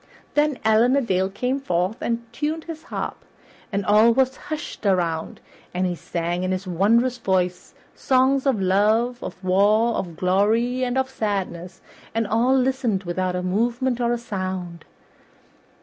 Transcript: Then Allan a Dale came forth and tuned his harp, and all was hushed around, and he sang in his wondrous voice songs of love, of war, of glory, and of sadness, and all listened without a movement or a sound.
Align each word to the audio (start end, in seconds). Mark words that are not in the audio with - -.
Then 0.33 0.57
Allan 0.65 0.95
a 0.95 1.01
Dale 1.01 1.29
came 1.29 1.59
forth 1.59 1.97
and 2.01 2.25
tuned 2.33 2.63
his 2.63 2.81
harp, 2.85 3.23
and 3.71 3.85
all 3.85 4.11
was 4.11 4.35
hushed 4.35 4.83
around, 4.83 5.41
and 5.75 5.85
he 5.85 5.93
sang 5.93 6.41
in 6.41 6.51
his 6.51 6.65
wondrous 6.65 7.19
voice 7.19 7.75
songs 7.93 8.47
of 8.47 8.59
love, 8.59 9.21
of 9.21 9.35
war, 9.43 9.93
of 9.93 10.15
glory, 10.17 10.83
and 10.83 10.97
of 10.97 11.07
sadness, 11.07 11.81
and 12.15 12.25
all 12.25 12.57
listened 12.57 13.03
without 13.03 13.35
a 13.35 13.43
movement 13.43 14.01
or 14.01 14.11
a 14.11 14.17
sound. 14.17 14.85